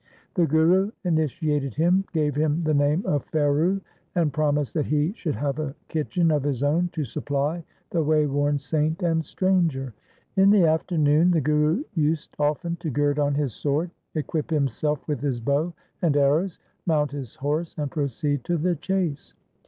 The 0.33 0.47
Guru 0.47 0.89
initiated 1.03 1.75
him, 1.75 2.05
gave 2.11 2.33
him 2.35 2.63
the 2.63 2.73
name 2.73 3.05
of 3.05 3.23
Pheru, 3.29 3.81
and 4.15 4.33
promised 4.33 4.73
that 4.73 4.87
he 4.87 5.13
should 5.13 5.35
have 5.35 5.59
a 5.59 5.75
kitchen 5.89 6.31
of 6.31 6.41
his 6.41 6.63
own 6.63 6.89
to 6.93 7.05
supply 7.05 7.63
the 7.91 8.01
wayworn 8.03 8.57
saint 8.57 9.03
and 9.03 9.23
stranger. 9.23 9.93
In 10.35 10.49
the 10.49 10.65
afternoon 10.65 11.29
the 11.29 11.39
Guru 11.41 11.83
used 11.93 12.35
often 12.39 12.77
to 12.77 12.89
gird 12.89 13.19
on 13.19 13.35
his 13.35 13.55
LIFE 13.55 13.61
OF 13.61 13.63
GURU 13.65 13.73
HAR 13.75 13.79
RAI 14.15 14.21
277 14.49 14.69
sword, 14.69 14.95
equip 14.95 15.05
himself 15.05 15.07
with 15.07 15.21
his 15.21 15.39
bow 15.39 15.73
and 16.01 16.17
arrows, 16.17 16.57
mount 16.87 17.11
his 17.11 17.35
horse, 17.35 17.75
and 17.77 17.91
proceed 17.91 18.43
to 18.45 18.57
the 18.57 18.75
chase. 18.75 19.35